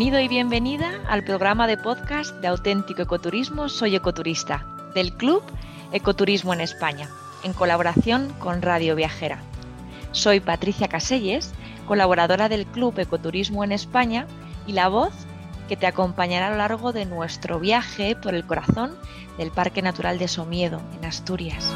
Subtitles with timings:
[0.00, 5.42] Bienvenido y bienvenida al programa de podcast de auténtico ecoturismo Soy Ecoturista, del Club
[5.92, 7.10] Ecoturismo en España,
[7.44, 9.42] en colaboración con Radio Viajera.
[10.12, 11.52] Soy Patricia Caselles,
[11.86, 14.26] colaboradora del Club Ecoturismo en España
[14.66, 15.12] y la voz
[15.68, 18.96] que te acompañará a lo largo de nuestro viaje por el corazón
[19.36, 21.74] del Parque Natural de Somiedo, en Asturias.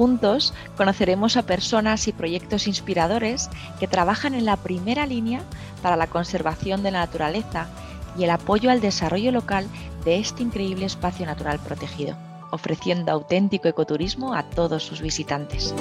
[0.00, 5.42] Juntos conoceremos a personas y proyectos inspiradores que trabajan en la primera línea
[5.82, 7.68] para la conservación de la naturaleza
[8.16, 9.66] y el apoyo al desarrollo local
[10.06, 12.16] de este increíble espacio natural protegido,
[12.50, 15.74] ofreciendo auténtico ecoturismo a todos sus visitantes.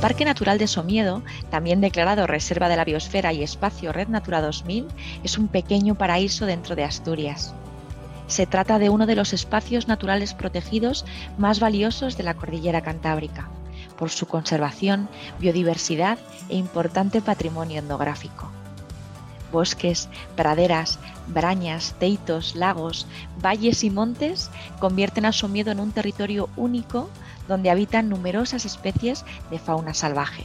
[0.00, 4.86] Parque Natural de Somiedo, también declarado Reserva de la Biosfera y Espacio Red Natura 2000,
[5.24, 7.52] es un pequeño paraíso dentro de Asturias.
[8.28, 11.04] Se trata de uno de los espacios naturales protegidos
[11.36, 13.48] más valiosos de la cordillera cantábrica,
[13.98, 15.08] por su conservación,
[15.40, 16.18] biodiversidad
[16.48, 18.52] e importante patrimonio etnográfico.
[19.50, 23.08] Bosques, praderas, brañas, teitos, lagos,
[23.42, 27.10] valles y montes convierten a Somiedo en un territorio único
[27.48, 30.44] donde habitan numerosas especies de fauna salvaje,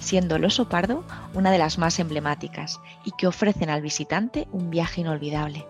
[0.00, 4.68] siendo el oso pardo una de las más emblemáticas y que ofrecen al visitante un
[4.68, 5.64] viaje inolvidable.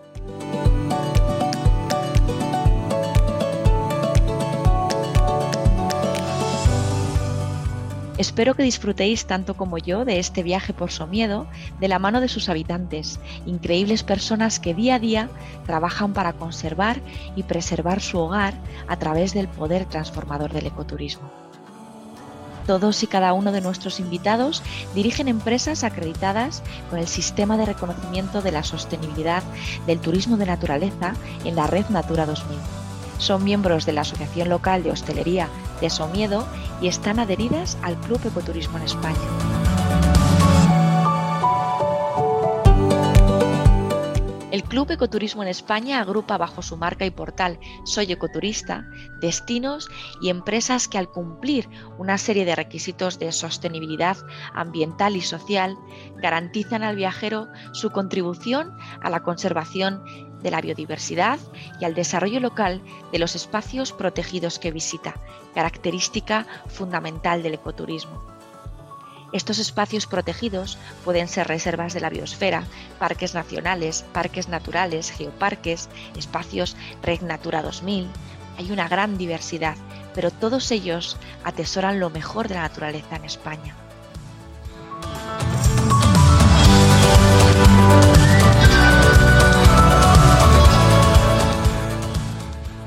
[8.17, 11.47] Espero que disfrutéis tanto como yo de este viaje por Somiedo
[11.79, 15.29] de la mano de sus habitantes, increíbles personas que día a día
[15.65, 17.01] trabajan para conservar
[17.35, 18.53] y preservar su hogar
[18.87, 21.31] a través del poder transformador del ecoturismo.
[22.67, 24.61] Todos y cada uno de nuestros invitados
[24.93, 29.43] dirigen empresas acreditadas con el sistema de reconocimiento de la sostenibilidad
[29.87, 31.15] del turismo de naturaleza
[31.45, 32.82] en la red Natura 2000.
[33.23, 35.47] Son miembros de la Asociación Local de Hostelería
[35.79, 36.45] de Somiedo
[36.81, 39.17] y están adheridas al Club Ecoturismo en España.
[44.51, 48.85] El Club Ecoturismo en España agrupa bajo su marca y portal Soy Ecoturista
[49.21, 49.89] destinos
[50.21, 54.17] y empresas que al cumplir una serie de requisitos de sostenibilidad
[54.53, 55.77] ambiental y social
[56.17, 60.03] garantizan al viajero su contribución a la conservación
[60.43, 61.39] de la biodiversidad
[61.79, 62.81] y al desarrollo local
[63.11, 65.15] de los espacios protegidos que visita,
[65.55, 68.21] característica fundamental del ecoturismo.
[69.31, 72.65] Estos espacios protegidos pueden ser reservas de la biosfera,
[72.99, 78.07] parques nacionales, parques naturales, geoparques, espacios Red Natura 2000.
[78.59, 79.75] Hay una gran diversidad,
[80.13, 83.75] pero todos ellos atesoran lo mejor de la naturaleza en España.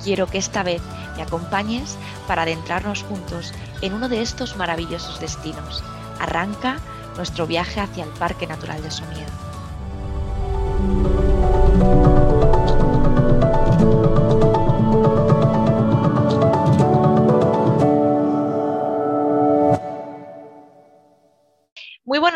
[0.06, 0.81] Quiero que esta vez
[1.17, 5.83] me acompañes para adentrarnos juntos en uno de estos maravillosos destinos.
[6.21, 6.77] Arranca
[7.16, 9.33] nuestro viaje hacia el Parque Natural de Somiedo.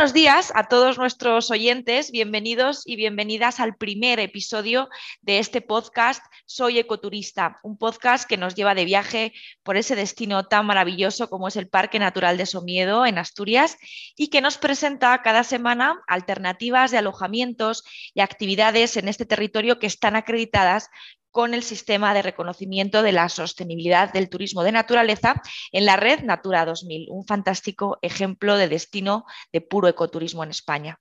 [0.01, 4.89] Buenos días a todos nuestros oyentes, bienvenidos y bienvenidas al primer episodio
[5.21, 10.49] de este podcast Soy Ecoturista, un podcast que nos lleva de viaje por ese destino
[10.49, 13.77] tan maravilloso como es el Parque Natural de Somiedo en Asturias
[14.17, 19.87] y que nos presenta cada semana alternativas de alojamientos y actividades en este territorio que
[19.87, 20.89] están acreditadas
[21.31, 25.43] con el sistema de reconocimiento de la sostenibilidad del turismo de naturaleza
[25.73, 31.01] en la red Natura 2000, un fantástico ejemplo de destino de puro ecoturismo en España.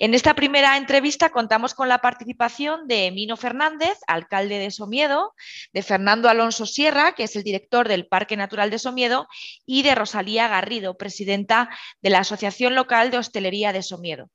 [0.00, 5.34] En esta primera entrevista contamos con la participación de Mino Fernández, alcalde de Somiedo,
[5.72, 9.26] de Fernando Alonso Sierra, que es el director del Parque Natural de Somiedo,
[9.66, 11.68] y de Rosalía Garrido, presidenta
[12.00, 14.30] de la Asociación Local de Hostelería de Somiedo.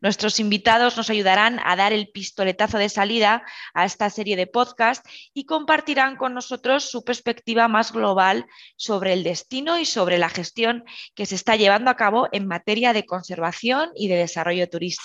[0.00, 5.06] Nuestros invitados nos ayudarán a dar el pistoletazo de salida a esta serie de podcast
[5.32, 10.84] y compartirán con nosotros su perspectiva más global sobre el destino y sobre la gestión
[11.14, 15.03] que se está llevando a cabo en materia de conservación y de desarrollo turístico.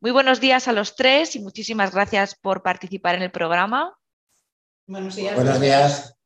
[0.00, 3.96] Muy buenos días a los tres y muchísimas gracias por participar en el programa.
[4.86, 5.34] Buenos días.
[5.34, 6.16] Buenos días.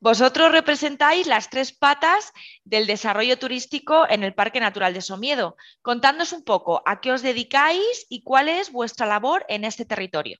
[0.00, 2.30] Vosotros representáis las tres patas
[2.62, 5.56] del desarrollo turístico en el Parque Natural de Somiedo.
[5.80, 10.38] Contadnos un poco a qué os dedicáis y cuál es vuestra labor en este territorio.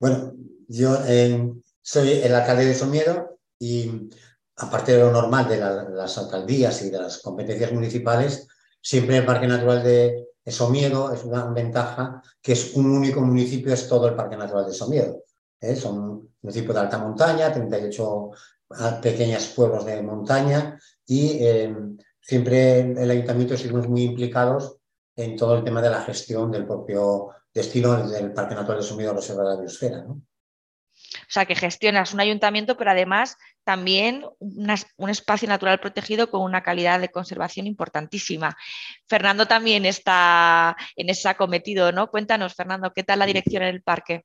[0.00, 0.32] Bueno,
[0.68, 1.52] yo eh,
[1.82, 4.08] soy el alcalde de Somiedo y
[4.56, 8.48] aparte de lo normal de las alcaldías y de las competencias municipales,
[8.84, 13.88] Siempre el Parque Natural de Somiedo es una ventaja que es un único municipio, es
[13.88, 15.24] todo el Parque Natural de Somiedo.
[15.58, 15.74] ¿eh?
[15.74, 18.30] Son municipios de alta montaña, 38
[18.72, 21.74] ah, pequeños pueblos de montaña y eh,
[22.20, 24.76] siempre el ayuntamiento estuvimos muy implicados
[25.16, 29.14] en todo el tema de la gestión del propio destino del Parque Natural de Somiedo,
[29.14, 30.02] Reserva de la Biosfera.
[30.02, 30.20] ¿no?
[31.22, 36.62] O sea, que gestionas un ayuntamiento, pero además también un espacio natural protegido con una
[36.62, 38.56] calidad de conservación importantísima.
[39.08, 42.10] Fernando también está en ese acometido, ¿no?
[42.10, 44.24] Cuéntanos, Fernando, ¿qué tal la dirección en el parque?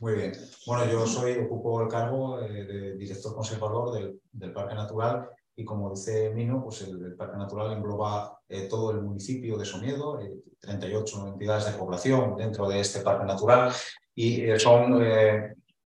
[0.00, 0.32] Muy bien.
[0.64, 5.90] Bueno, yo soy, ocupo el cargo eh, de director conservador del, Parque Natural y como
[5.90, 10.20] dice Mino, pues el, Parque Natural engloba eh, todo el municipio de Somiedo,
[10.60, 13.72] 38 eh, entidades de población dentro de este Parque Natural
[14.14, 15.02] y son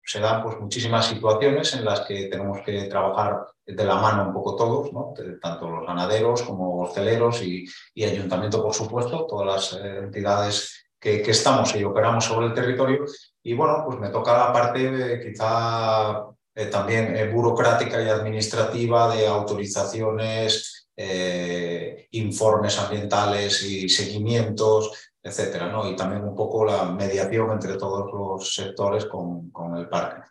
[0.05, 4.33] se dan pues, muchísimas situaciones en las que tenemos que trabajar de la mano un
[4.33, 5.15] poco todos, ¿no?
[5.41, 7.65] tanto los ganaderos como hosteleros y,
[7.95, 12.55] y ayuntamiento, por supuesto, todas las eh, entidades que, que, estamos y operamos sobre el
[12.55, 13.05] territorio.
[13.43, 19.27] Y bueno, pues me toca la parte quizá eh, también eh, burocrática y administrativa de
[19.27, 20.79] autorizaciones,
[22.13, 25.89] informes ambientales y seguimientos, etcétera, ¿no?
[25.89, 30.23] Y también un poco la mediación entre todos los sectores con, con el parque.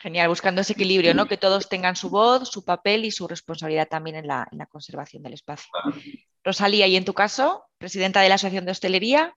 [0.00, 1.26] Genial, buscando ese equilibrio, ¿no?
[1.26, 4.66] Que todos tengan su voz, su papel y su responsabilidad también en la, en la
[4.66, 5.70] conservación del espacio.
[6.42, 9.36] Rosalía, y en tu caso, presidenta de la Asociación de Hostelería.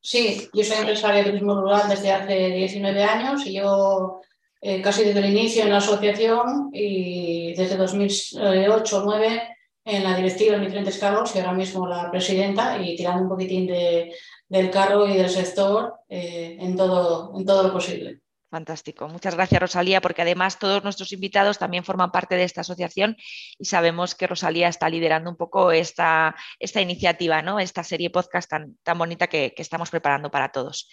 [0.00, 4.22] Sí, yo soy empresaria de turismo rural desde hace 19 años y yo
[4.60, 10.62] eh, casi desde el inicio en la asociación y desde 2008-2009 en la directiva en
[10.62, 14.14] diferentes cargos y ahora mismo la presidenta y tirando un poquitín de,
[14.48, 18.20] del cargo y del sector eh, en, todo, en todo lo posible.
[18.52, 19.08] Fantástico.
[19.08, 23.16] Muchas gracias, Rosalía, porque además todos nuestros invitados también forman parte de esta asociación
[23.58, 27.58] y sabemos que Rosalía está liderando un poco esta, esta iniciativa, ¿no?
[27.58, 30.90] esta serie podcast tan, tan bonita que, estamos preparando para todos.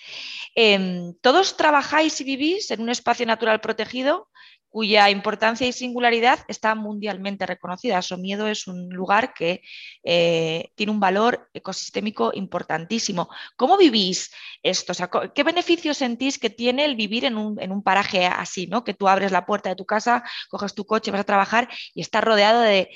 [0.56, 4.30] Em, todos trabajáis y vivís en un espacio natural protegido
[4.70, 8.02] cuya importancia y singularidad está mundialmente reconocida.
[8.02, 9.62] Somiedo es un lugar que
[10.04, 13.30] eh, tiene un valor ecosistémico importantísimo.
[13.58, 14.32] ¿Cómo vivís
[14.62, 14.94] esto?
[15.34, 18.84] ¿Qué beneficios sentís que tiene el vivir en un, paraje así, ¿no?
[18.84, 22.02] que tú abres la puerta de tu casa, coges tu coche, vas a trabajar y
[22.02, 22.90] estás rodeado de,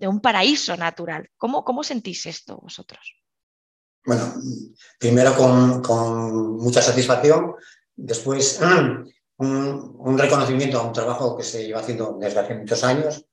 [0.00, 1.28] un paraíso natural?
[1.36, 3.14] ¿Cómo, ¿Cómo, sentís esto vosotros?
[4.06, 4.34] Bueno,
[4.98, 7.54] primero con, con mucha satisfacción,
[7.96, 8.60] después
[9.38, 13.26] un, reconocimiento a un trabajo que se lleva haciendo desde hace muchos años,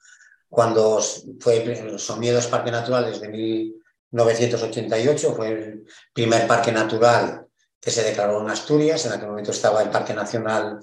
[0.50, 1.00] cuando
[1.40, 7.46] fue Somiedos Parque Natural desde 1988, fue el primer parque natural
[7.80, 10.80] que se declaró en Asturias, en aquel momento estaba el Parque Nacional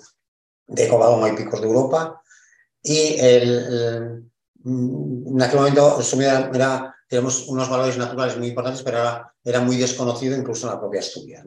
[0.67, 2.23] de Covadonga y Picos de Europa,
[2.83, 4.33] y en
[5.43, 10.37] aquel momento Somiedo era, tenemos unos valores naturales muy importantes, pero era, era muy desconocido
[10.37, 11.45] incluso en la propia Asturias.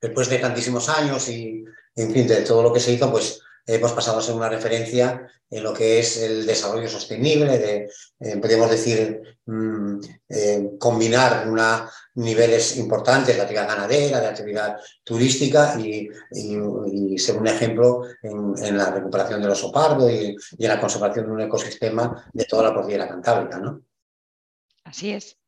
[0.00, 1.64] Después de tantísimos años y
[1.96, 5.28] en fin, de todo lo que se hizo, pues hemos pasado a ser una referencia
[5.50, 11.88] en lo que es el desarrollo sostenible, de, eh, podríamos decir, mm, eh, combinar una,
[12.14, 16.08] niveles importantes de actividad ganadera, de actividad turística y,
[17.18, 21.40] ser un ejemplo en, la recuperación del oso pardo y, en la conservación de un
[21.42, 23.58] ecosistema de toda la cordillera cantábrica.
[23.58, 23.82] ¿no?
[24.84, 25.38] Así es.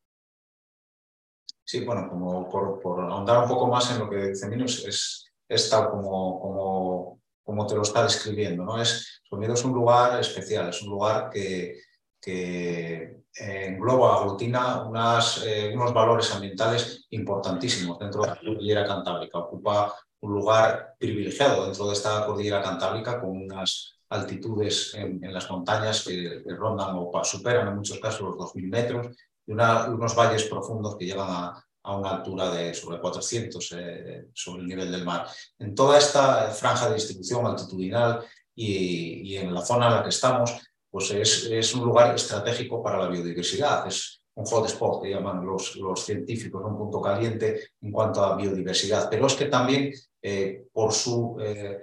[1.65, 5.71] Sí, bueno, como por, ahondar un poco más en lo que dice Minos, es es
[5.71, 8.65] como, como, como te lo está describiendo.
[8.65, 8.81] ¿no?
[8.81, 11.81] Es, Somiedo es un lugar especial, es un lugar que,
[12.21, 19.39] que engloba, aglutina unas, eh, unos valores ambientales importantísimos dentro de la cordillera cantábrica.
[19.39, 26.05] Ocupa un lugar privilegiado dentro de esta cordillera cantábrica con unas altitudes en, las montañas
[26.05, 31.07] que, rondan o superan en muchos casos los 2.000 metros y unos valles profundos que
[31.07, 35.27] llegan a, una altura de sobre 400 eh, sobre el nivel del mar.
[35.59, 38.25] En toda esta franja de distribución altitudinal
[38.55, 40.53] y, en la zona en la que estamos,
[40.91, 43.87] pues es, es, un lugar estratégico para la biodiversidad.
[43.87, 49.09] Es un hotspot que llaman los, los científicos, un punto caliente en cuanto a biodiversidad.
[49.11, 51.79] Pero es que también eh, por su, eh,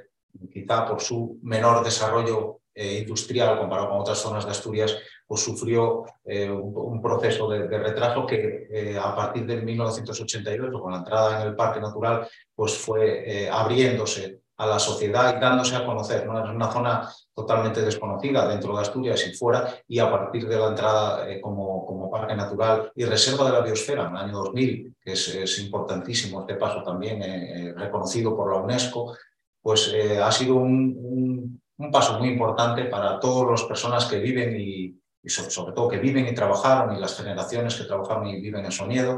[0.52, 7.02] quizá por su menor desarrollo industrial comparado con otras zonas de Asturias, pues sufrió un,
[7.02, 11.80] proceso de, de retraso que a partir de 1988, con la entrada en el Parque
[11.80, 16.26] Natural, pues fue abriéndose a la sociedad y dándose a conocer.
[16.26, 16.44] ¿no?
[16.44, 20.68] Es una zona totalmente desconocida dentro de Asturias y fuera, y a partir de la
[20.68, 24.96] entrada eh, como, como, parque natural y reserva de la biosfera en el año 2000,
[25.02, 29.16] que es, importantísimo este paso también, eh, eh, reconocido por la UNESCO,
[29.62, 35.00] pues ha sido un, un, paso muy importante para todas las personas que viven y,
[35.24, 38.66] y sobre, sobre, todo que viven y trabajaron y las generaciones que trabajaron y viven
[38.66, 39.18] en Soniedo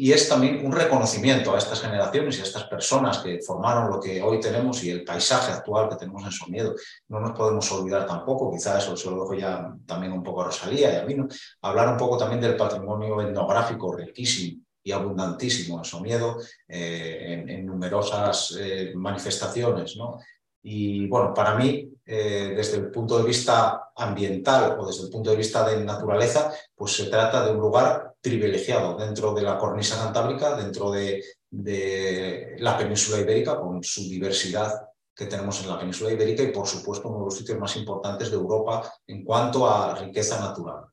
[0.00, 4.00] y es también un reconocimiento a estas generaciones y a estas personas que formaron lo
[4.00, 6.74] que hoy tenemos y el paisaje actual que tenemos en Somiedo.
[7.08, 10.46] No nos podemos olvidar tampoco, quizás eso se lo dejo ya también un poco a
[10.46, 11.28] Rosalía y a Vino,
[11.60, 18.56] hablar un poco también del patrimonio etnográfico riquísimo y abundantísimo en Somiedo, eh, en, numerosas
[18.58, 19.96] eh, manifestaciones.
[19.98, 20.18] ¿no?
[20.62, 25.30] Y bueno, para mí, eh, desde el punto de vista ambiental o desde el punto
[25.30, 30.02] de vista de naturaleza, pues se trata de un lugar privilegiado dentro de la cornisa
[30.02, 36.12] cantábrica, dentro de, de la península ibérica, con su diversidad que tenemos en la península
[36.12, 39.94] ibérica y, por supuesto, uno de los sitios más importantes de Europa en cuanto a
[39.94, 40.84] riqueza natural.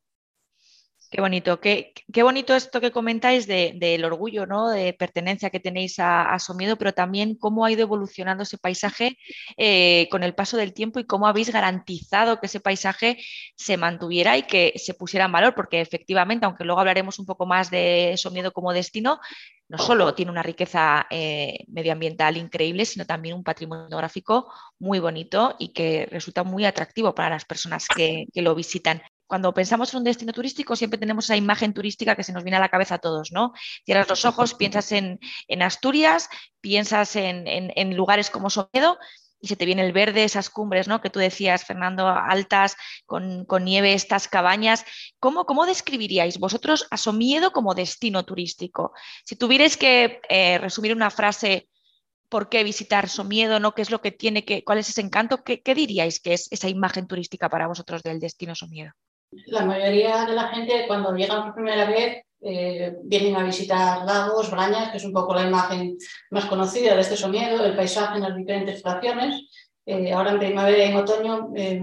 [1.09, 4.67] Qué bonito, qué, qué, bonito esto que comentáis del de, orgullo, ¿no?
[4.67, 9.17] de pertenencia que tenéis a, Somiedo, pero también cómo ha ido evolucionando ese paisaje
[9.55, 13.17] eh, con el paso del tiempo y cómo habéis garantizado que ese paisaje
[13.55, 17.45] se mantuviera y que se pusiera en valor, porque efectivamente, aunque luego hablaremos un poco
[17.45, 19.21] más de Somiedo como destino,
[19.69, 25.55] no solo tiene una riqueza eh, medioambiental increíble, sino también un patrimonio gráfico muy bonito
[25.57, 30.03] y que resulta muy atractivo para las personas que lo visitan cuando pensamos en un
[30.05, 32.99] destino turístico siempre tenemos esa imagen turística que se nos viene a la cabeza a
[32.99, 33.53] todos, ¿no?
[33.85, 35.19] Cierras los ojos, piensas en,
[35.61, 36.29] Asturias,
[36.61, 38.97] piensas en, lugares como Somedo
[39.39, 41.01] y se te viene el verde, esas cumbres, ¿no?
[41.01, 44.83] Que tú decías, Fernando, altas, con, nieve, estas cabañas.
[45.19, 48.93] ¿Cómo, ¿Cómo, describiríais vosotros a Somiedo como destino turístico?
[49.25, 51.69] Si tuvierais que eh, resumir una frase,
[52.29, 53.59] ¿por qué visitar Somiedo?
[53.59, 53.75] ¿no?
[53.75, 55.43] ¿Qué es lo que tiene que, cuál es ese encanto?
[55.43, 58.93] ¿Qué, qué diríais que es esa imagen turística para vosotros del destino Somiedo?
[59.31, 64.51] La mayoría de la gente cuando llegan por primera vez eh, vienen a visitar lagos,
[64.51, 65.97] brañas, que es un poco la imagen
[66.31, 69.49] más conocida de este somiedo, el paisaje en las diferentes estaciones.
[69.85, 71.81] Eh, ahora en primavera y en otoño eh,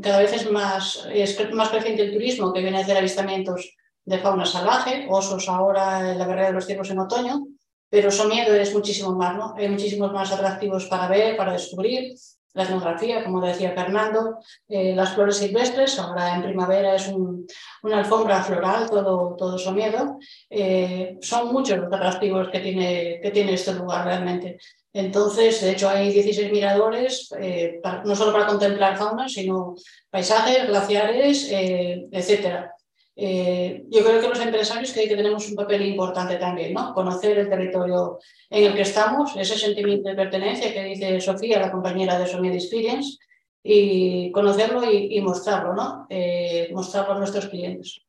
[0.00, 3.74] cada vez es más, es más creciente el turismo que viene a hacer avistamientos
[4.04, 7.46] de fauna salvaje, osos ahora en la carrera de los ciervos en otoño,
[7.88, 9.54] pero Somiedo es muchísimo más, ¿no?
[9.56, 12.14] Hay muchísimos más atractivos para ver, para descubrir
[12.54, 18.42] la etnografía, como decía Fernando, eh, las flores silvestres, ahora en primavera es una alfombra
[18.42, 20.18] floral, todo, todo somiedo.
[20.50, 24.58] Eh, son muchos los atractivos que tiene, que tiene este lugar realmente.
[24.92, 29.74] Entonces, de hecho, hay 16 miradores, eh, no solo para contemplar fauna, sino
[30.10, 32.71] paisajes, glaciares, etcétera.
[33.14, 36.94] Eh, yo creo que los empresarios que, que tenemos un papel importante también, ¿no?
[36.94, 41.70] Conocer el territorio en el que estamos, ese sentimiento de pertenencia que dice Sofía, la
[41.70, 43.18] compañera de Somia Experience,
[43.62, 46.06] y conocerlo y, mostrarlo, ¿no?
[46.10, 48.00] Eh, mostrarlo a nuestros clientes.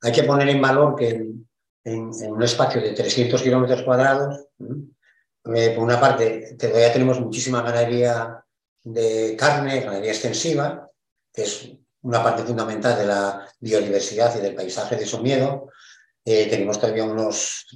[0.00, 1.08] Hay que poner en valor que
[1.84, 4.46] en, un espacio de 300 kilómetros cuadrados,
[5.54, 8.42] eh, por una parte, todavía tenemos muchísima ganadería
[8.82, 10.90] de carne, ganadería extensiva,
[11.32, 11.70] que es
[12.02, 15.70] una parte fundamental de la biodiversidad y del paisaje de Somiedo.
[16.24, 17.66] Eh, tenemos todavía unos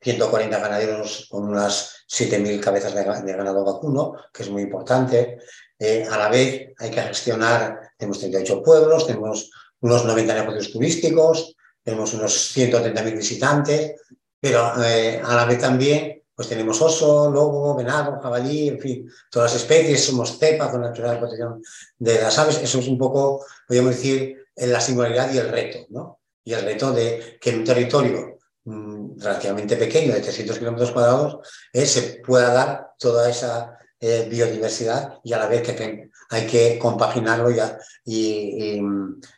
[0.00, 5.38] 140 ganaderos con unas 7.000 cabezas de, ganado vacuno, que es muy importante.
[5.78, 11.56] Eh, a la vez hay que gestionar, tenemos 38 pueblos, tenemos unos 90 negocios turísticos,
[11.82, 14.00] tenemos unos 130.000 visitantes,
[14.40, 19.52] pero eh, a la vez también pues tenemos oso, lobo, venado, jabalí, en fin, todas
[19.52, 21.62] las especies, somos cepa, con natural de protección
[21.98, 22.60] de las aves.
[22.62, 26.20] Eso es un poco, podríamos decir, la singularidad y el reto, ¿no?
[26.44, 31.38] Y el reto de que en un territorio mm, relativamente pequeño, de 300 kilómetros cuadrados,
[31.72, 36.78] eh, se pueda dar toda esa eh, biodiversidad y a la vez que, hay que
[36.78, 37.60] compaginarlo y,
[38.04, 38.80] y,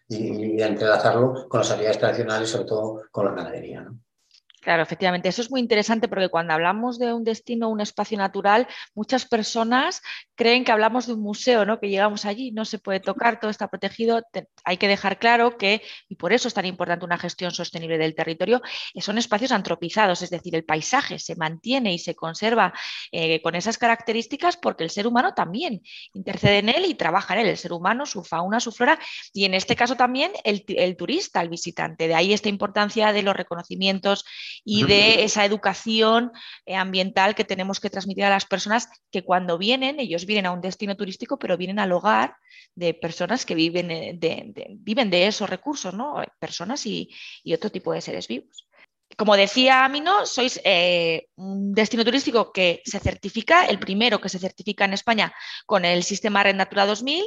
[0.08, 3.82] y, y, entrelazarlo con las actividades tradicionales, sobre todo con la ganadería.
[3.82, 3.98] ¿no?
[4.64, 8.66] Claro, efectivamente, eso es muy interesante porque cuando hablamos de un destino, un espacio natural,
[8.94, 10.00] muchas personas
[10.36, 11.78] creen que hablamos de un museo, ¿no?
[11.78, 14.22] Que llegamos allí, no se puede tocar, todo está protegido.
[14.64, 18.14] hay que dejar claro que, y por eso es tan importante una gestión sostenible del
[18.14, 18.62] territorio,
[18.96, 22.72] son espacios antropizados, es decir, el paisaje se mantiene y se conserva
[23.12, 25.82] eh, con esas características porque el ser humano también
[26.14, 28.98] intercede en él y trabaja en él, el ser humano, su fauna, su flora,
[29.34, 32.08] y en este caso también el turista, el visitante.
[32.08, 34.24] De ahí esta importancia de los reconocimientos
[34.64, 36.32] y de esa educación
[36.66, 40.52] eh, ambiental que tenemos que transmitir a las personas que cuando vienen, ellos vienen a
[40.52, 42.36] un destino turístico, pero vienen al hogar
[42.74, 46.22] de personas que viven eh, de, viven de esos recursos, ¿no?
[46.38, 47.08] personas y
[47.52, 48.68] otro tipo de seres vivos
[49.16, 54.38] como decía Amino, sois eh, un destino turístico que se certifica, el primero que se
[54.38, 55.34] certifica en España
[55.66, 57.24] con el sistema Red Natura 2000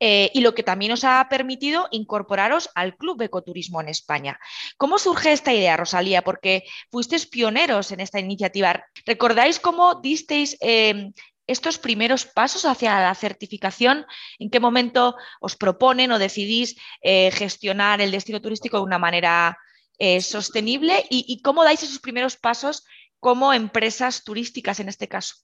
[0.00, 4.38] eh, y lo que también os ha permitido incorporaros al Club Ecoturismo en España.
[4.76, 6.22] ¿Cómo surge esta idea, Rosalía?
[6.22, 8.84] Porque fuisteis pioneros en esta iniciativa.
[9.06, 11.12] ¿Recordáis cómo disteis eh,
[11.46, 14.06] estos primeros pasos hacia la certificación?
[14.38, 19.56] ¿En qué momento os proponen o decidís gestionar el destino turístico de una manera
[19.98, 22.84] eh, sostenible y, cómo dais esos primeros pasos
[23.18, 25.34] como empresas turísticas en este caso.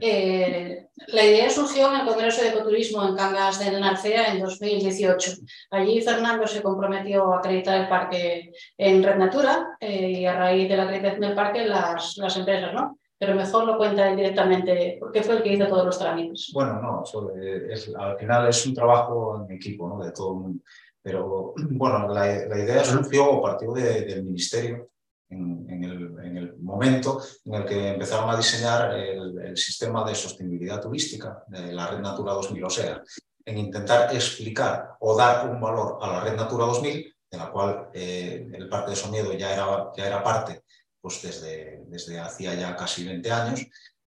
[0.00, 5.32] Eh, la idea surgió en el Congreso de Ecoturismo en Cangas de Narcea en 2018.
[5.70, 10.68] Allí Fernando se comprometió a acreditar el parque en Red Natura eh, y a raíz
[10.68, 12.98] de la acreditación del parque las, las empresas, ¿no?
[13.18, 16.50] Pero mejor lo cuenta él directamente, porque fue el que hizo todos los trámites.
[16.54, 17.02] Bueno, no,
[17.98, 20.04] al final es un trabajo en equipo, ¿no?
[20.04, 20.64] De todo el mundo.
[21.08, 24.90] Pero bueno, la, idea surgió a partir del ministerio
[25.30, 31.72] en, el, momento en el que empezaron a diseñar el, sistema de sostenibilidad turística de
[31.72, 33.02] la Red Natura 2000, o sea,
[33.42, 37.88] en intentar explicar o dar un valor a la Red Natura 2000, de la cual
[37.94, 40.62] eh, el Parque de Somiedo ya era, ya era parte
[41.00, 43.60] pues desde, desde hacía ya casi 20 años,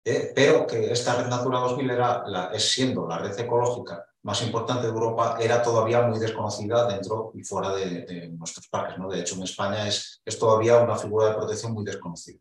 [0.04, 4.42] eh, pero que esta Red Natura 2000 era la, es siendo la red ecológica más
[4.42, 8.98] importante de Europa era todavía muy desconocida dentro y fuera de, nuestros parques.
[8.98, 9.08] ¿no?
[9.08, 12.38] De hecho, en España es, es, todavía una figura de protección muy desconocida.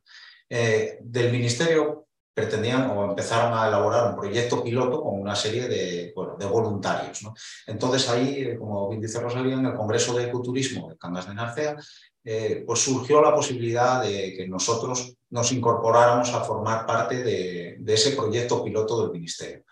[0.49, 6.13] Eh, del Ministerio pretendían o empezaron a elaborar un proyecto piloto con una serie de,
[6.39, 7.23] de voluntarios.
[7.23, 7.33] ¿no?
[7.65, 11.35] Entonces ahí, eh, como bien dice Rosalía, en el Congreso de Ecoturismo de Cangas de
[11.35, 11.77] Narcea,
[12.25, 17.93] eh, pues surgió la posibilidad de que nosotros nos incorporáramos a formar parte de, de
[17.93, 19.63] ese proyecto piloto del Ministerio.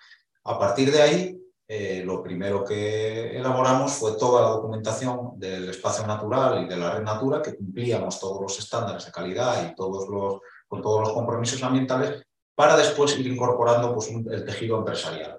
[0.46, 6.06] A partir de ahí, eh, lo primero que elaboramos fue toda la documentación del espacio
[6.06, 10.08] natural y de la red natura, que cumplíamos todos los estándares de calidad y todos
[10.08, 12.24] los, con todos los compromisos ambientales,
[12.54, 15.38] para después ir incorporando pues, el tejido empresarial.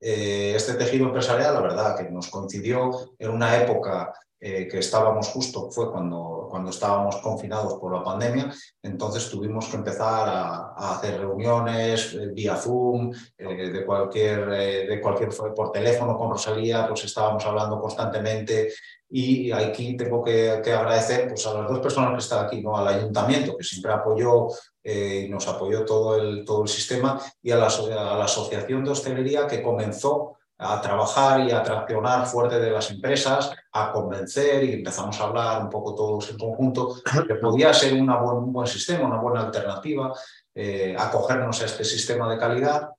[0.00, 5.26] Eh, este tejido empresarial, la verdad, que nos coincidió en una época eh, que estábamos
[5.30, 8.48] justo, fue cuando, cuando estábamos confinados por la pandemia,
[8.80, 15.30] entonces tuvimos que empezar a, hacer reuniones eh, vía Zoom, eh, de, cualquier, de cualquier,
[15.56, 18.72] por teléfono con Rosalía, pues estábamos hablando constantemente
[19.10, 22.76] y aquí tengo que, agradecer pues, a las dos personas que están aquí, ¿no?
[22.76, 24.46] al ayuntamiento, que siempre apoyó
[24.84, 28.90] y nos apoyó todo el, todo el sistema, y a la, a la Asociación de
[28.92, 34.72] Hostelería que comenzó a trabajar y a traccionar fuerte de las empresas, a convencer y
[34.74, 36.96] empezamos a hablar un poco todos en conjunto
[37.28, 40.12] que podía ser una un buen sistema, una buena alternativa,
[40.54, 42.90] eh, acogernos a este sistema de calidad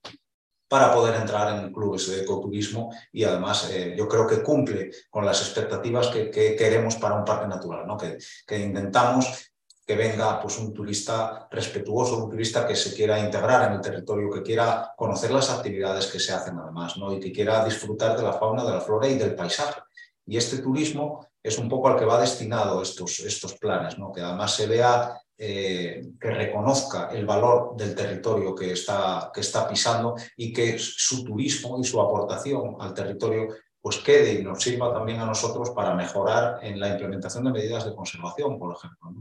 [0.69, 5.25] para poder entrar en clubes de ecoturismo y además eh, yo creo que cumple con
[5.25, 7.97] las expectativas que, queremos para un parque natural, ¿no?
[7.97, 9.48] que, que intentamos
[9.89, 14.29] que venga pues, un turista respetuoso, un turista que se quiera integrar en el territorio,
[14.29, 17.11] que quiera conocer las actividades que se hacen además, ¿no?
[17.11, 19.81] y que quiera disfrutar de la fauna, de la flora y del paisaje.
[20.27, 24.11] Y este turismo es un poco al que va destinado estos, estos planes, ¿no?
[24.11, 29.67] que además se vea, eh, que reconozca el valor del territorio que está, que está
[29.67, 33.47] pisando y que su turismo y su aportación al territorio
[33.81, 37.85] pues quede y nos sirva también a nosotros para mejorar en la implementación de medidas
[37.85, 39.15] de conservación, por ejemplo.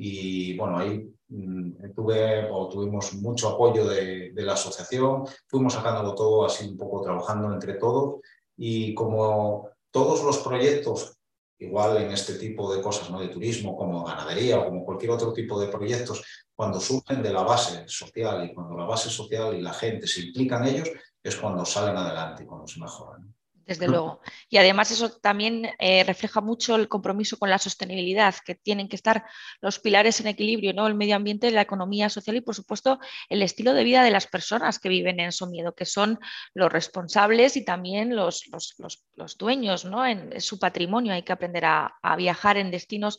[0.00, 6.46] Y bueno, ahí mm, tuve o tuvimos mucho apoyo de, la asociación, fuimos sacándolo todo
[6.46, 8.20] así un poco trabajando entre todos
[8.56, 11.18] y como todos los proyectos,
[11.58, 13.18] igual en este tipo de cosas, ¿no?
[13.18, 17.42] de turismo, como ganadería o como cualquier otro tipo de proyectos, cuando surgen de la
[17.42, 20.88] base social y cuando la base social y la gente se implican ellos,
[21.24, 23.34] es cuando salen adelante y cuando se mejoran.
[23.68, 24.22] Desde luego.
[24.48, 28.96] Y además eso también eh, refleja mucho el compromiso con la sostenibilidad, que tienen que
[28.96, 29.26] estar
[29.60, 30.86] los pilares en equilibrio, ¿no?
[30.86, 34.26] El medio ambiente, la economía social y, por supuesto, el estilo de vida de las
[34.26, 36.18] personas que viven en Somiedo, que son
[36.54, 40.06] los responsables y también los, los, dueños, ¿no?
[40.06, 41.12] En, su patrimonio.
[41.12, 43.18] Hay que aprender a, viajar en destinos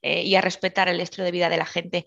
[0.00, 2.06] eh, y a respetar el estilo de vida de la gente.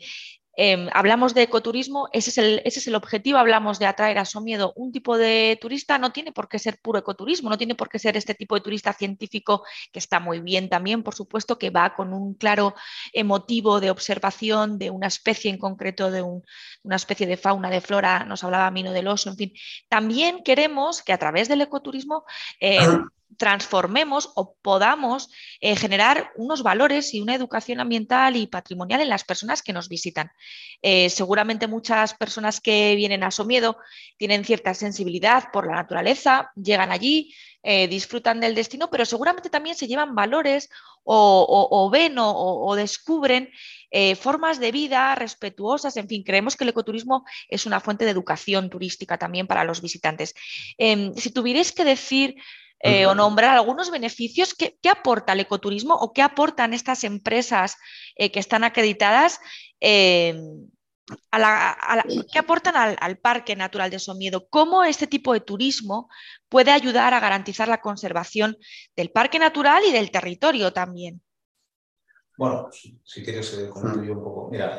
[0.55, 4.25] Em, hablamos de ecoturismo, ese es, el, ese es, el, objetivo, hablamos de atraer a
[4.25, 7.89] Somiedo un tipo de turista, no tiene por qué ser puro ecoturismo, no tiene por
[7.89, 11.69] qué ser este tipo de turista científico que está muy bien también, por supuesto, que
[11.69, 12.75] va con un claro
[13.25, 18.25] motivo de observación de una especie en concreto, de una especie de fauna, de flora,
[18.25, 19.53] nos hablaba Mino del oso, en fin.
[19.89, 22.25] También queremos que a través del ecoturismo
[22.59, 23.05] em,
[23.37, 25.29] transformemos o podamos
[25.61, 29.89] eh, generar unos valores y una educación ambiental y patrimonial en las personas que nos
[29.89, 30.31] visitan.
[30.81, 33.77] Eh, seguramente muchas personas que vienen a Somiedo
[34.17, 39.75] tienen cierta sensibilidad por la naturaleza, llegan allí, eh, disfrutan del destino, pero seguramente también
[39.75, 40.69] se llevan valores
[41.05, 43.49] o, ven o, descubren
[44.19, 45.97] formas de vida respetuosas.
[45.97, 49.81] En fin, creemos que el ecoturismo es una fuente de educación turística también para los
[49.81, 50.33] visitantes.
[50.77, 52.35] Em, si tuvierais que decir
[52.85, 54.53] eh, o nombrar algunos beneficios.
[54.53, 57.77] ¿Qué, aporta el ecoturismo o qué aportan estas empresas
[58.17, 59.39] eh, que están acreditadas?
[59.79, 60.37] Eh,
[62.31, 64.47] ¿Qué aportan al, Parque Natural de Somiedo?
[64.49, 66.09] ¿Cómo este tipo de turismo
[66.49, 68.57] puede ayudar a garantizar la conservación
[68.97, 71.21] del parque natural y del territorio también?
[72.37, 74.49] Bueno, si, quieres, comento yo un poco.
[74.51, 74.77] Mira,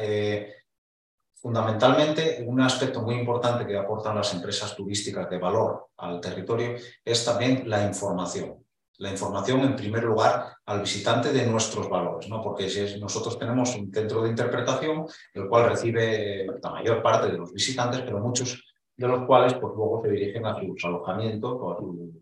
[1.45, 7.23] Fundamentalmente, un aspecto muy importante que aportan las empresas turísticas de valor al territorio es
[7.23, 8.65] también la información.
[8.97, 12.41] La información, en primer lugar, al visitante de nuestros valores, ¿no?
[12.41, 15.05] porque si nosotros tenemos un centro de interpretación,
[15.35, 18.65] el cual recibe la mayor parte de los visitantes, pero muchos
[18.97, 22.17] de los cuales pues, luego se dirigen a sus alojamientos o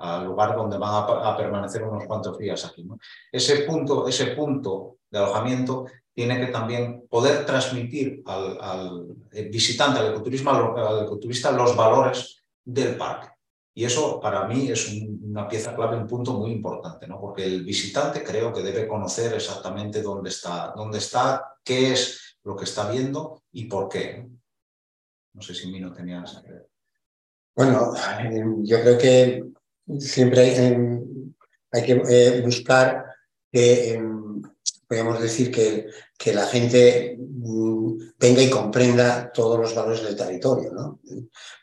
[0.00, 2.86] al lugar donde van a, permanecer unos cuantos días aquí.
[3.32, 5.86] Ese, punto, ese punto de alojamiento
[6.16, 9.16] tiene que también poder transmitir al,
[9.50, 13.28] visitante, al ecoturismo, al, ecoturista, los valores del parque.
[13.74, 17.20] Y eso para mí es una pieza clave, un punto muy importante, ¿no?
[17.20, 22.56] porque el visitante creo que debe conocer exactamente dónde está, dónde está, qué es lo
[22.56, 24.26] que está viendo y por qué.
[25.34, 26.42] No sé si Mino tenías.
[27.54, 29.44] Bueno, eh, yo creo que
[29.98, 30.48] siempre hay,
[31.74, 33.04] eh, que eh, buscar
[33.52, 34.42] que em,
[34.86, 40.72] podríamos decir que, que la gente mm, venga y comprenda todos los valores del territorio.
[40.72, 41.00] ¿no?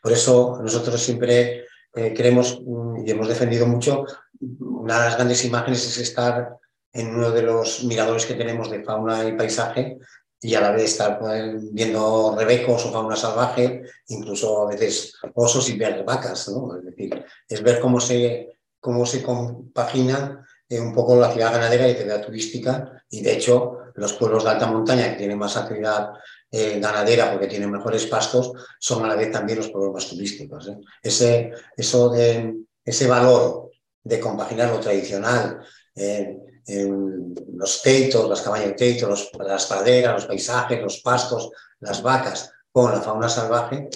[0.02, 4.04] Por eso nosotros siempre eh, queremos mm, y hemos defendido mucho,
[4.40, 6.56] una de las grandes imágenes es estar
[6.92, 9.98] en uno de los miradores que tenemos de fauna y paisaje
[10.40, 15.68] y a la vez estar pues, viendo rebecos o fauna salvaje, incluso a veces osos
[15.70, 16.48] y ver vacas.
[16.50, 16.76] ¿no?
[16.76, 21.88] Es decir, es ver cómo se, cómo se compaginan eh, un poco la ciudad ganadera
[21.88, 26.10] y actividad turística y de hecho los pueblos de alta montaña que tienen más actividad
[26.50, 30.68] eh, ganadera porque tienen mejores pastos son a la vez también los pueblos más turísticos.
[30.68, 30.78] ¿eh?
[31.02, 33.70] Ese, eso de, ese valor
[34.02, 35.60] de compaginar lo tradicional,
[35.96, 41.50] en los teitos, las cabañas de teitos, las praderas, los paisajes, los pastos,
[41.80, 43.88] las vacas con la fauna salvaje,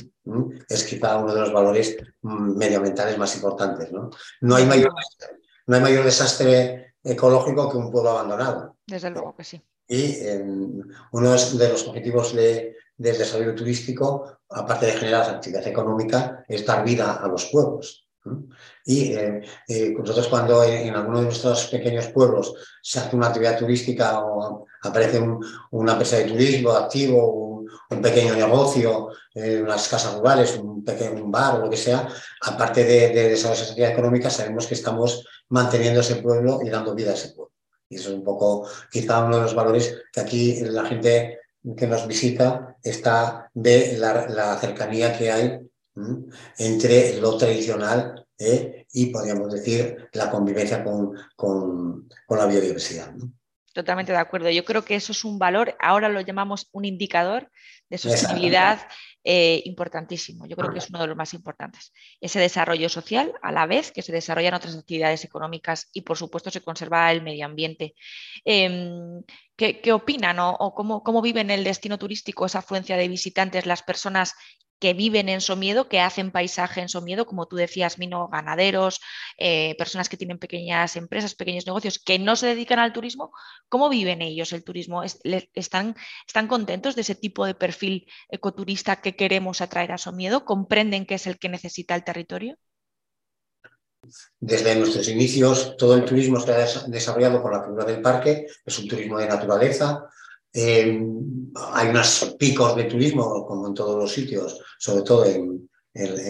[0.68, 3.90] es quizá uno de los valores mm, medioambientales más importantes.
[3.90, 4.11] ¿no?
[4.42, 4.92] No hay mayor
[5.66, 8.77] no hay mayor desastre ecológico que un pueblo abandonado.
[8.88, 9.61] Desde luego que sí.
[9.87, 16.64] Y em, uno de los objetivos del desarrollo turístico, aparte de generar actividad económica, es
[16.64, 18.07] dar vida a los pueblos.
[18.85, 23.59] Y em, eh, nosotros cuando en, alguno de nuestros pequeños pueblos se hace una actividad
[23.59, 25.22] turística o aparece
[25.70, 31.57] una empresa de turismo activo, un pequeño negocio, eh, unas casas rurales, un pequeño bar
[31.57, 32.09] o lo que sea,
[32.42, 37.11] aparte de, de, esa actividad económica, sabemos que estamos manteniendo ese pueblo y dando vida
[37.11, 37.47] a ese pueblo.
[37.88, 41.40] Y eso es un poco, quizá uno de los valores que aquí la gente
[41.77, 45.61] que nos visita está de la, cercanía que hay
[46.59, 48.87] entre lo tradicional ¿eh?
[48.92, 53.12] y, podríamos decir, la convivencia con, con, con la biodiversidad.
[53.72, 54.51] Totalmente de acuerdo.
[54.51, 57.51] Yo creo que eso es un valor, ahora lo llamamos un indicador
[57.88, 58.81] de sostenibilidad
[59.24, 60.46] eh, importantísimo.
[60.46, 61.92] Yo creo que es uno de los más importantes.
[62.20, 66.50] Ese desarrollo social a la vez que se desarrollan otras actividades económicas y, por supuesto,
[66.50, 67.94] se conserva el medio ambiente.
[68.44, 69.22] Em,
[69.59, 74.35] ¿qué, opinan o, cómo, viven el destino turístico, esa afluencia de visitantes, las personas
[74.79, 79.01] que viven en Somiedo, que hacen paisaje en Somiedo, como tú decías, Mino, ganaderos,
[79.37, 83.33] eh, personas que tienen pequeñas empresas, pequeños negocios, que no se dedican al turismo,
[83.68, 85.03] ¿cómo viven ellos el turismo?
[85.03, 90.44] ¿Están, están contentos de ese tipo de perfil ecoturista que queremos atraer a Somiedo?
[90.44, 92.57] ¿Comprenden que es el que necesita el territorio?
[94.40, 98.88] Desde nuestros inicios, todo el turismo ha desarrollado por la figura del parque, es un
[98.88, 100.04] turismo de naturaleza.
[100.52, 101.00] Eh,
[101.72, 105.68] hay unos picos de turismo, como en todos los sitios, sobre todo en,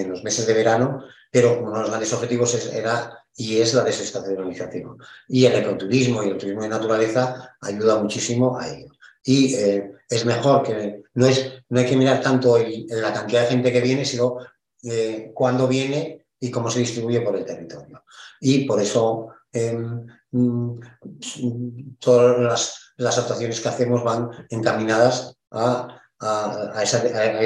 [0.09, 4.97] los meses de verano, pero uno de los grandes objetivos era y es la desestacionalización.
[5.29, 8.89] Y el ecoturismo y el turismo de naturaleza ayuda muchísimo a ello.
[9.23, 13.49] Y eh, es mejor que no, es, no hay que mirar tanto la cantidad de
[13.49, 14.39] gente que viene, sino
[14.83, 18.05] eh, cuándo viene y cómo se distribuye por el territorio.
[18.41, 20.81] Y por eso em, mm,
[21.99, 26.01] todas las, actuaciones que hacemos van encaminadas a,
[26.83, 27.43] esa, a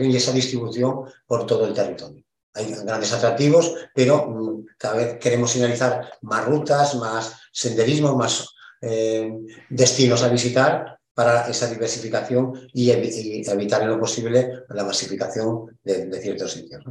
[0.00, 2.22] y esa distribución por todo el territorio.
[2.54, 8.48] Hay grandes atractivos, pero mm, cada vez queremos señalizar más rutas, más senderismo, más
[8.80, 9.32] eh,
[9.70, 16.52] destinos a visitar para esa diversificación y, evitar en lo posible la masificación de, ciertos
[16.52, 16.84] sitios.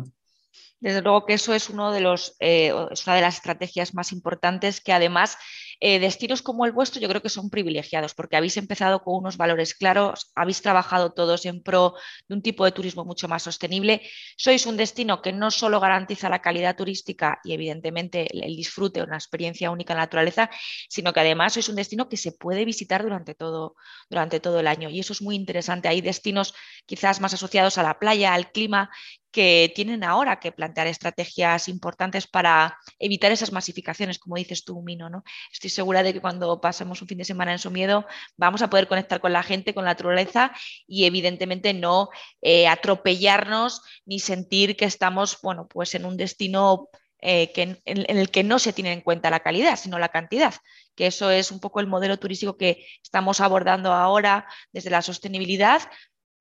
[0.79, 4.81] Desde luego que eso es, uno de los, eh, una de las estrategias más importantes
[4.81, 5.37] que además
[5.79, 9.37] eh, destinos como el vuestro yo creo que son privilegiados porque habéis empezado con unos
[9.37, 11.95] valores claros, habéis trabajado todos en pro
[12.27, 14.01] de un tipo de turismo mucho más sostenible.
[14.37, 19.17] Sois un destino que no solo garantiza la calidad turística y evidentemente el, disfrute, una
[19.17, 20.49] experiencia única en la naturaleza,
[20.89, 23.75] sino que además sois un destino que se puede visitar durante todo,
[24.09, 24.89] durante todo el año.
[24.89, 25.87] Y eso es muy interesante.
[25.89, 26.53] Hay destinos
[26.85, 28.89] quizás más asociados a la playa, al clima,
[29.35, 35.09] que tienen ahora que plantear estrategias importantes para evitar esas masificaciones, como dices tú, Mino.
[35.09, 35.25] ¿no?
[35.51, 38.05] Estoy segura de que cuando pasemos un fin de semana en Somiedo
[38.37, 40.53] vamos a poder conectar con la gente, con la naturaleza
[40.87, 42.07] y evidentemente no
[42.41, 46.87] eh, atropellarnos ni sentir que estamos bueno, pues en un destino
[47.19, 50.09] eh, que en, en, el que no se tiene en cuenta la calidad, sino la
[50.09, 50.53] cantidad,
[50.95, 55.81] que eso es un poco el modelo turístico que estamos abordando ahora desde la sostenibilidad,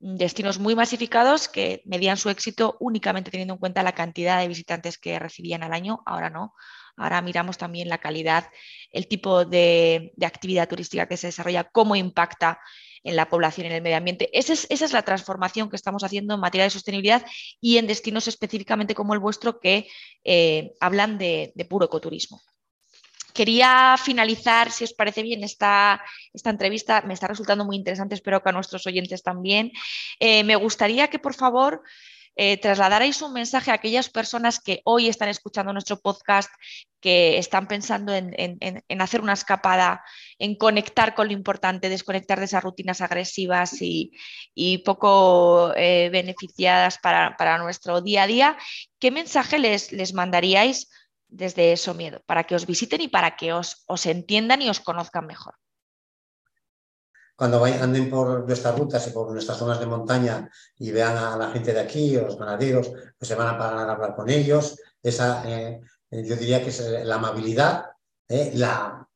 [0.05, 4.99] destinos muy masificados que medían su éxito únicamente teniendo en cuenta la cantidad de visitantes
[4.99, 6.55] que recibían al año, ahora no.
[6.97, 8.51] Ahora miramos también la calidad,
[8.93, 12.61] el tipo de, actividad turística que se desarrolla, cómo impacta
[13.03, 14.29] en la población y en el medio ambiente.
[14.39, 17.25] Esa es, la transformación que estamos haciendo en materia de sostenibilidad
[17.61, 19.89] y en destinos específicamente como el vuestro que
[20.23, 22.43] eh, hablan de puro ecoturismo.
[23.35, 26.01] Quería finalizar, si os parece bien, esta,
[26.33, 27.03] esta entrevista.
[27.03, 29.73] Me está resultando muy interesante, espero que a nuestros oyentes también.
[30.21, 31.83] Eh, me gustaría que, por favor,
[32.37, 36.51] eh, trasladarais un mensaje a aquellas personas que hoy están escuchando nuestro podcast,
[37.01, 40.05] que están pensando en, hacer una escapada,
[40.39, 44.13] en conectar con lo importante, desconectar de esas rutinas agresivas y,
[44.85, 48.57] poco eh, beneficiadas para, para, nuestro día a día.
[48.99, 50.89] ¿Qué mensaje les, les mandaríais?
[51.35, 54.81] Desde eso miedo, para que os visiten y para que os, os entiendan y os
[54.81, 55.55] conozcan mejor.
[57.37, 61.37] Cuando vayan, anden por nuestras rutas y por nuestras zonas de montaña y vean a
[61.37, 64.81] la gente de aquí, los ganaderos, pues se van a parar a hablar con ellos.
[65.03, 67.87] Esa, eh, yo diría que es la amabilidad,
[68.29, 69.09] eh, la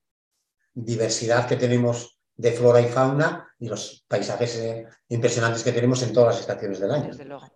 [0.74, 6.12] diversidad que tenemos de flora y fauna y los paisajes eh, impresionantes que tenemos en
[6.12, 7.08] todas las estaciones del año.
[7.08, 7.46] Desde luego,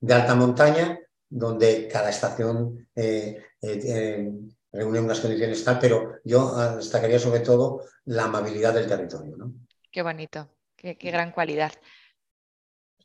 [0.00, 4.32] De alta montaña donde cada estación eh, eh, eh,
[4.72, 9.36] reúne unas condiciones tal, pero yo destacaría sobre todo la amabilidad del territorio.
[9.36, 9.52] ¿no?
[9.90, 11.72] Qué bonito, qué, gran cualidad.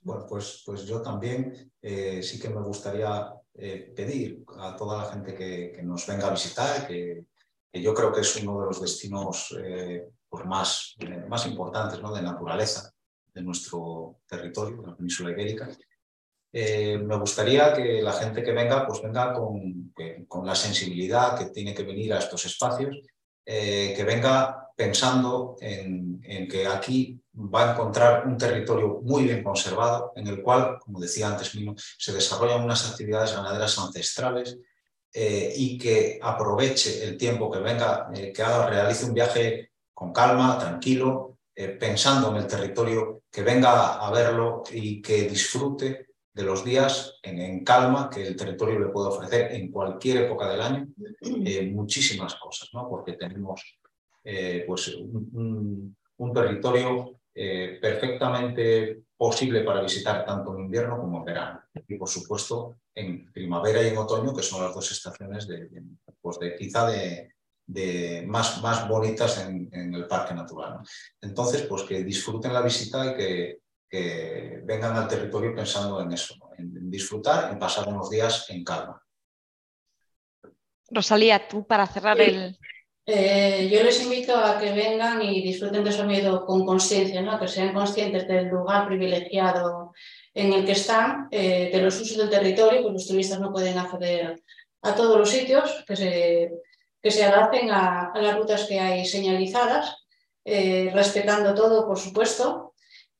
[0.01, 5.79] Bueno, pues, pues yo también sí que me gustaría pedir a toda la gente que,
[5.83, 7.25] nos venga a visitar, que,
[7.73, 9.55] yo creo que es uno de los destinos
[10.27, 10.95] pues más,
[11.29, 12.13] más importantes ¿no?
[12.13, 12.93] de naturaleza
[13.33, 15.69] de nuestro territorio, de la península ibérica,
[16.53, 19.93] eh, me gustaría que la gente que venga, pues venga con,
[20.27, 22.97] con la sensibilidad que tiene que venir a estos espacios,
[23.45, 30.11] eh, que venga pensando en, que aquí va a encontrar un territorio muy bien conservado,
[30.15, 34.57] en el cual, como decía antes Mino, se desarrollan unas actividades ganaderas ancestrales
[35.13, 40.57] eh, y que aproveche el tiempo que venga, que haga, realice un viaje con calma,
[40.57, 41.37] tranquilo,
[41.79, 47.63] pensando en el territorio, que venga a verlo y que disfrute de los días en,
[47.63, 50.87] calma que el territorio le puede ofrecer en cualquier época del año
[51.21, 52.87] eh, muchísimas cosas, ¿no?
[52.89, 53.79] porque tenemos
[54.23, 55.95] eh, pues un,
[56.33, 61.61] territorio eh, perfectamente posible para visitar tanto en invierno como en verano.
[61.87, 65.69] Y por supuesto en primavera y en otoño, que son las dos estaciones de,
[66.21, 67.33] pues de quizá de,
[67.65, 70.79] de más, más bonitas en, en, el parque natural.
[71.21, 76.35] Entonces, pues que disfruten la visita y que que vengan al territorio pensando en eso,
[76.57, 79.03] en, disfrutar, en pasar unos días en calma.
[80.89, 82.57] Rosalía, tú para cerrar el...
[83.05, 87.37] Eh, yo les invito a que vengan y disfruten de su miedo con conciencia, ¿no?
[87.39, 89.91] que sean conscientes del lugar privilegiado
[90.33, 93.77] en el que están, eh, de los usos del territorio, pues los turistas no pueden
[93.77, 94.41] acceder
[94.83, 96.51] a todos los sitios que se,
[97.01, 100.05] que se adapten a, las rutas que hay señalizadas,
[100.45, 102.70] eh, respetando todo, por supuesto.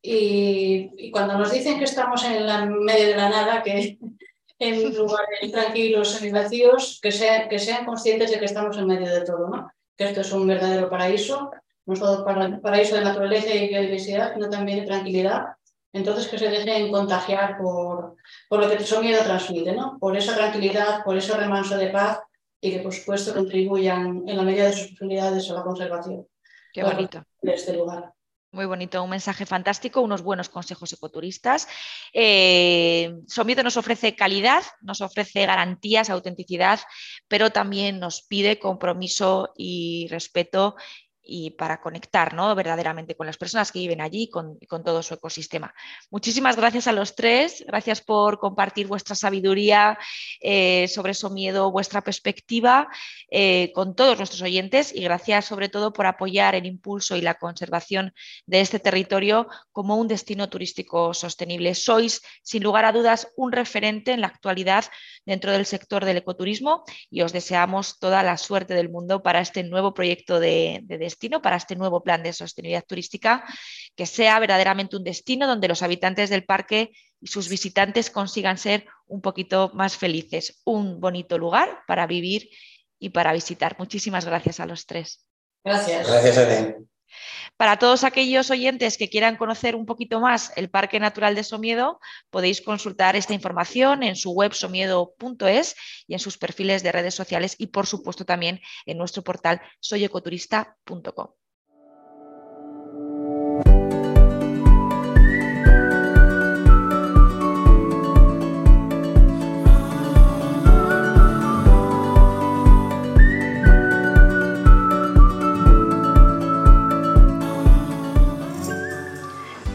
[0.02, 3.98] Y, cuando nos dicen que estamos en la medio de la nada, que
[4.60, 9.14] en lugares tranquilos y vacíos, que, sean, que sean conscientes de que estamos en medio
[9.14, 9.72] de todo, ¿no?
[9.98, 11.52] que esto es un verdadero paraíso,
[11.86, 12.26] no solo
[12.62, 15.56] paraíso de naturaleza y biodiversidad, sino también de tranquilidad
[15.94, 18.16] entonces, que se dejen contagiar por,
[18.48, 19.98] por lo que miedo transmite, ¿no?
[20.00, 22.20] Por esa tranquilidad, por ese remanso de paz
[22.62, 26.28] y que, por supuesto, contribuyan en la medida de sus posibilidades a la conservación
[26.74, 27.24] Qué bonito.
[27.42, 28.14] de este lugar.
[28.54, 31.70] Muy bonito, un mensaje fantástico, unos buenos consejos ecoturistas.
[32.12, 33.14] Eh,
[33.64, 36.82] nos ofrece calidad, nos ofrece garantías, autenticidad,
[37.30, 40.76] pero también nos pide compromiso y respeto
[41.24, 42.54] y para conectar ¿no?
[42.56, 45.74] verdaderamente con las personas que viven allí con, con todo su ecosistema.
[46.10, 49.98] Muchísimas gracias a los tres, gracias por compartir vuestra sabiduría
[50.40, 52.88] eh, sobre eso miedo, vuestra perspectiva
[53.30, 57.36] eh, con todos nuestros oyentes y gracias sobre todo por apoyar el impulso y la
[57.36, 58.14] conservación
[58.46, 61.76] de este territorio como un destino turístico sostenible.
[61.76, 64.86] Sois, sin lugar a dudas, un referente en la actualidad
[65.26, 69.64] dentro del sector del ecoturismo y os deseamos toda la suerte del mundo para este
[69.64, 73.46] nuevo proyecto de, de destino, para este nuevo plan de sostenibilidad turística,
[73.96, 78.86] que sea verdaderamente un destino donde los habitantes del parque y sus visitantes consigan ser
[79.08, 80.62] un poquito más felices.
[80.66, 82.50] Un bonito lugar para vivir
[83.00, 83.76] y para visitar.
[83.78, 85.28] Muchísimas gracias a los tres.
[85.64, 86.08] Gracias.
[86.08, 86.82] Gracias,
[87.58, 92.00] Para todos aquellos oyentes que quieran conocer un poquito más el Parque Natural de Somiedo,
[92.30, 95.76] podéis consultar esta información en su web somiedo.es
[96.08, 101.41] y en sus perfiles de redes sociales y, por supuesto, también en nuestro portal soyecoturista.com.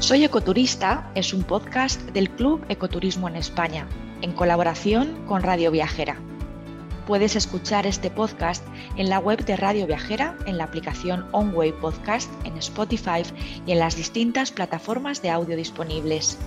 [0.06, 3.88] Soy Ecoturista es un podcast del Club Ecoturismo en España,
[4.22, 6.16] en colaboración con Radio Viajera.
[7.08, 8.64] Puedes escuchar este podcast
[8.96, 13.24] en la web de Radio Viajera, en la aplicación OnWay Podcast, en Spotify
[13.66, 16.38] y en las distintas plataformas de audio disponibles.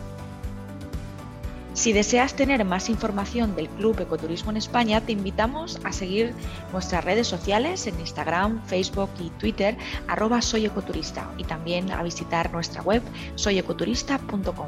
[1.79, 6.33] Si deseas tener más información del Club Ecoturismo en España, te invitamos a seguir
[6.73, 12.81] nuestras redes sociales en Instagram, Facebook y Twitter, arroba soyecoturista, y también a visitar nuestra
[12.81, 13.01] web
[13.35, 14.67] soyecoturista.com.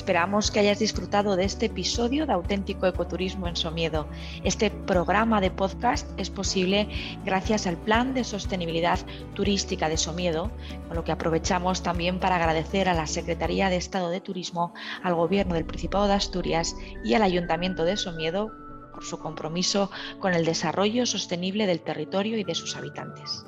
[0.00, 4.08] Esperamos que hayas disfrutado de este episodio de Auténtico Ecoturismo en Somiedo.
[4.44, 6.88] Este programa de podcast es posible
[7.26, 8.98] gracias al Plan de Sostenibilidad
[9.34, 10.50] Turística de Somiedo,
[10.88, 15.14] con lo que aprovechamos también para agradecer a la Secretaría de Estado de Turismo, al
[15.14, 18.50] Gobierno del Principado de Asturias y al Ayuntamiento de Somiedo
[18.94, 23.44] por su compromiso con el desarrollo sostenible del territorio y de sus habitantes.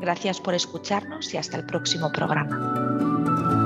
[0.00, 3.65] Gracias por escucharnos y hasta el próximo programa.